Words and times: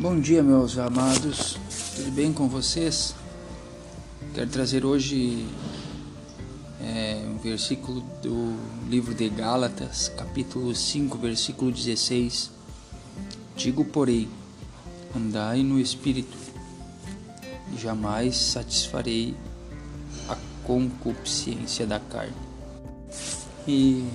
Bom 0.00 0.20
dia, 0.20 0.44
meus 0.44 0.78
amados. 0.78 1.58
Tudo 1.96 2.12
bem 2.12 2.32
com 2.32 2.48
vocês? 2.48 3.16
Quero 4.32 4.48
trazer 4.48 4.84
hoje 4.84 5.44
é, 6.80 7.20
um 7.28 7.36
versículo 7.38 8.02
do 8.22 8.54
livro 8.88 9.12
de 9.12 9.28
Gálatas, 9.28 10.08
capítulo 10.16 10.72
5, 10.72 11.18
versículo 11.18 11.72
16. 11.72 12.48
Digo, 13.56 13.84
porém, 13.84 14.28
andai 15.16 15.64
no 15.64 15.80
Espírito, 15.80 16.38
e 17.74 17.76
jamais 17.76 18.36
satisfarei 18.36 19.34
a 20.28 20.36
concupiscência 20.62 21.84
da 21.84 21.98
carne. 21.98 22.36
E 23.66 24.06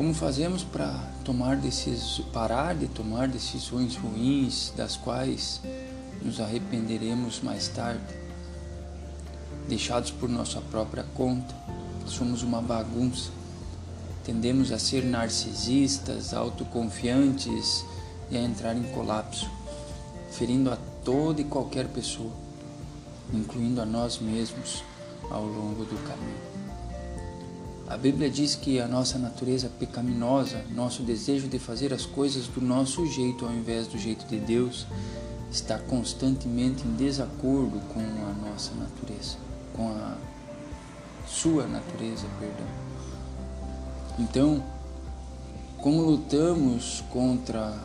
como 0.00 0.14
fazemos 0.14 0.64
para 0.64 0.98
tomar 1.22 1.58
parar 2.32 2.74
de 2.74 2.88
tomar 2.88 3.28
decisões 3.28 3.96
ruins 3.96 4.72
das 4.74 4.96
quais 4.96 5.60
nos 6.22 6.40
arrependeremos 6.40 7.42
mais 7.42 7.68
tarde? 7.68 8.00
Deixados 9.68 10.10
por 10.10 10.26
nossa 10.26 10.58
própria 10.58 11.04
conta, 11.14 11.54
somos 12.06 12.42
uma 12.42 12.62
bagunça. 12.62 13.30
Tendemos 14.24 14.72
a 14.72 14.78
ser 14.78 15.04
narcisistas, 15.04 16.32
autoconfiantes 16.32 17.84
e 18.30 18.38
a 18.38 18.40
entrar 18.40 18.74
em 18.74 18.84
colapso, 18.94 19.50
ferindo 20.30 20.70
a 20.70 20.78
toda 21.04 21.42
e 21.42 21.44
qualquer 21.44 21.86
pessoa, 21.88 22.32
incluindo 23.34 23.82
a 23.82 23.84
nós 23.84 24.18
mesmos 24.18 24.82
ao 25.30 25.44
longo 25.44 25.84
do 25.84 26.02
caminho. 26.08 26.59
A 27.90 27.96
Bíblia 27.96 28.30
diz 28.30 28.54
que 28.54 28.78
a 28.78 28.86
nossa 28.86 29.18
natureza 29.18 29.68
pecaminosa, 29.80 30.64
nosso 30.70 31.02
desejo 31.02 31.48
de 31.48 31.58
fazer 31.58 31.92
as 31.92 32.06
coisas 32.06 32.46
do 32.46 32.60
nosso 32.60 33.04
jeito 33.04 33.44
ao 33.44 33.52
invés 33.52 33.88
do 33.88 33.98
jeito 33.98 34.24
de 34.26 34.38
Deus, 34.38 34.86
está 35.50 35.76
constantemente 35.76 36.86
em 36.86 36.94
desacordo 36.94 37.80
com 37.92 37.98
a 37.98 38.48
nossa 38.48 38.72
natureza, 38.76 39.36
com 39.74 39.88
a 39.88 40.16
sua 41.26 41.66
natureza, 41.66 42.28
perdão. 42.38 42.66
Então, 44.20 44.62
como 45.78 46.02
lutamos 46.02 47.02
contra 47.10 47.76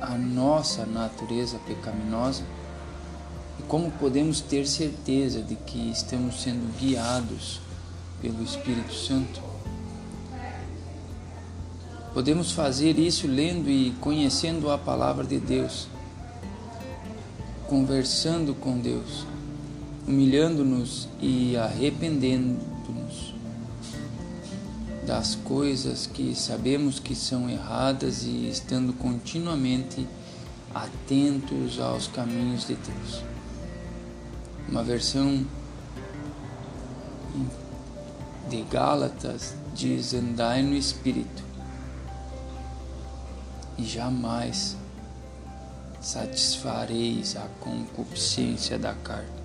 a 0.00 0.16
nossa 0.16 0.86
natureza 0.86 1.58
pecaminosa 1.66 2.44
e 3.58 3.62
como 3.64 3.90
podemos 3.90 4.40
ter 4.40 4.68
certeza 4.68 5.42
de 5.42 5.56
que 5.56 5.90
estamos 5.90 6.40
sendo 6.42 6.72
guiados 6.78 7.60
pelo 8.22 8.42
Espírito 8.44 8.94
Santo. 8.94 9.42
Podemos 12.14 12.52
fazer 12.52 12.98
isso 12.98 13.26
lendo 13.26 13.68
e 13.68 13.90
conhecendo 14.00 14.70
a 14.70 14.78
palavra 14.78 15.24
de 15.24 15.38
Deus, 15.38 15.88
conversando 17.66 18.54
com 18.54 18.78
Deus, 18.78 19.26
humilhando-nos 20.06 21.08
e 21.20 21.56
arrependendo-nos 21.56 23.34
das 25.06 25.34
coisas 25.34 26.06
que 26.06 26.34
sabemos 26.34 27.00
que 27.00 27.14
são 27.14 27.50
erradas 27.50 28.22
e 28.22 28.48
estando 28.48 28.92
continuamente 28.92 30.06
atentos 30.72 31.80
aos 31.80 32.06
caminhos 32.06 32.66
de 32.66 32.74
Deus. 32.74 33.22
Uma 34.68 34.82
versão 34.82 35.44
de 38.48 38.62
Gálatas 38.62 39.54
diz: 39.74 40.14
andai 40.14 40.62
no 40.62 40.74
Espírito 40.74 41.42
e 43.78 43.84
jamais 43.84 44.76
satisfareis 46.00 47.36
a 47.36 47.46
concupiscência 47.60 48.78
da 48.78 48.92
carne. 48.92 49.42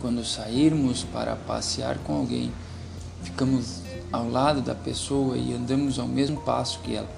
Quando 0.00 0.24
sairmos 0.24 1.04
para 1.04 1.34
passear 1.34 1.98
com 1.98 2.16
alguém, 2.16 2.52
ficamos 3.22 3.80
ao 4.12 4.28
lado 4.28 4.60
da 4.60 4.74
pessoa 4.74 5.36
e 5.36 5.54
andamos 5.54 5.98
ao 5.98 6.06
mesmo 6.06 6.40
passo 6.40 6.80
que 6.80 6.94
ela. 6.94 7.08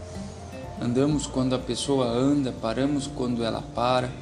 Andamos 0.80 1.26
quando 1.26 1.54
a 1.54 1.58
pessoa 1.58 2.06
anda, 2.06 2.52
paramos 2.52 3.06
quando 3.06 3.42
ela 3.42 3.62
para, 3.74 4.12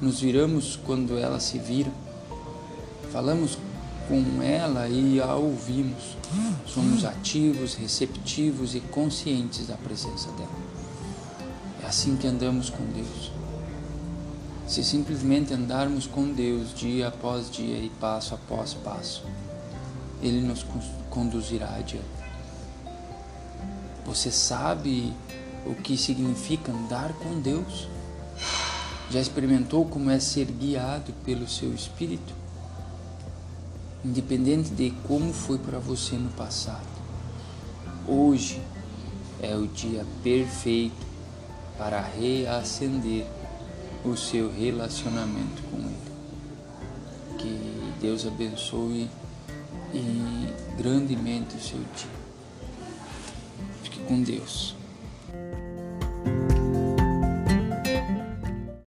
nos 0.00 0.20
viramos 0.20 0.76
quando 0.76 1.18
ela 1.18 1.40
se 1.40 1.58
vira. 1.58 1.90
Falamos 3.12 3.58
com 4.08 4.42
ela 4.42 4.88
e 4.88 5.20
a 5.20 5.34
ouvimos. 5.34 6.16
Somos 6.66 7.04
ativos, 7.04 7.74
receptivos 7.74 8.74
e 8.74 8.80
conscientes 8.80 9.66
da 9.66 9.76
presença 9.76 10.30
dela. 10.32 10.48
É 11.82 11.86
assim 11.86 12.16
que 12.16 12.26
andamos 12.26 12.70
com 12.70 12.84
Deus. 12.86 13.32
Se 14.66 14.82
simplesmente 14.82 15.52
andarmos 15.52 16.06
com 16.06 16.32
Deus 16.32 16.74
dia 16.74 17.08
após 17.08 17.50
dia 17.50 17.76
e 17.76 17.90
passo 18.00 18.34
após 18.34 18.74
passo, 18.74 19.24
Ele 20.22 20.40
nos 20.40 20.64
conduzirá 21.10 21.74
adiante. 21.76 22.04
Você 24.06 24.30
sabe 24.30 25.12
o 25.66 25.74
que 25.74 25.96
significa 25.96 26.72
andar 26.72 27.12
com 27.14 27.40
Deus? 27.40 27.88
Já 29.10 29.20
experimentou 29.20 29.84
como 29.84 30.10
é 30.10 30.18
ser 30.18 30.46
guiado 30.46 31.12
pelo 31.24 31.48
seu 31.48 31.72
Espírito? 31.74 32.43
Independente 34.04 34.70
de 34.70 34.90
como 35.06 35.32
foi 35.32 35.58
para 35.58 35.78
você 35.78 36.16
no 36.16 36.30
passado. 36.30 36.86
Hoje 38.06 38.60
é 39.40 39.56
o 39.56 39.66
dia 39.66 40.04
perfeito 40.22 41.06
para 41.78 42.00
reacender 42.00 43.26
o 44.04 44.16
seu 44.16 44.52
relacionamento 44.52 45.62
com 45.70 45.78
Ele. 45.78 45.96
Que 47.38 47.92
Deus 48.00 48.26
abençoe 48.26 49.08
e 49.94 50.52
grandemente 50.76 51.56
o 51.56 51.60
seu 51.60 51.78
dia. 51.78 52.24
Fique 53.82 54.00
com 54.00 54.22
Deus. 54.22 54.83